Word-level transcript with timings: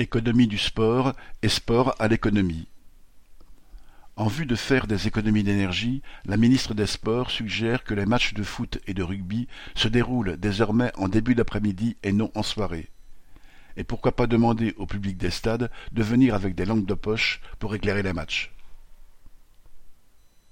Économie 0.00 0.48
du 0.48 0.58
sport 0.58 1.12
et 1.42 1.48
sport 1.48 1.94
à 2.00 2.08
l'économie. 2.08 2.66
En 4.16 4.26
vue 4.26 4.44
de 4.44 4.56
faire 4.56 4.88
des 4.88 5.06
économies 5.06 5.44
d'énergie, 5.44 6.02
la 6.24 6.36
ministre 6.36 6.74
des 6.74 6.88
Sports 6.88 7.30
suggère 7.30 7.84
que 7.84 7.94
les 7.94 8.04
matchs 8.04 8.34
de 8.34 8.42
foot 8.42 8.80
et 8.88 8.94
de 8.94 9.04
rugby 9.04 9.46
se 9.76 9.86
déroulent 9.86 10.36
désormais 10.36 10.90
en 10.96 11.06
début 11.06 11.36
d'après-midi 11.36 11.96
et 12.02 12.12
non 12.12 12.32
en 12.34 12.42
soirée. 12.42 12.88
Et 13.76 13.84
pourquoi 13.84 14.16
pas 14.16 14.26
demander 14.26 14.74
au 14.78 14.86
public 14.86 15.16
des 15.16 15.30
stades 15.30 15.70
de 15.92 16.02
venir 16.02 16.34
avec 16.34 16.56
des 16.56 16.64
lampes 16.64 16.86
de 16.86 16.94
poche 16.94 17.40
pour 17.60 17.72
éclairer 17.76 18.02
les 18.02 18.12
matchs 18.12 18.53